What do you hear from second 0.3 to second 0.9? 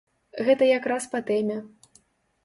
Гэта